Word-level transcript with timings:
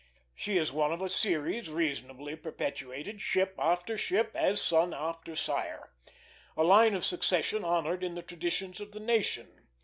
She 0.33 0.57
is 0.57 0.71
one 0.71 0.91
of 0.91 0.99
a 0.99 1.09
series 1.11 1.69
reasonably 1.69 2.35
perpetuated, 2.35 3.21
ship 3.21 3.53
after 3.59 3.99
ship, 3.99 4.31
as 4.33 4.59
son 4.59 4.95
after 4.95 5.35
sire; 5.35 5.91
a 6.57 6.63
line 6.63 6.95
of 6.95 7.05
succession 7.05 7.63
honored 7.63 8.03
in 8.03 8.15
the 8.15 8.23
traditions 8.23 8.81
of 8.81 8.93
the 8.93 8.99
nation. 8.99 9.67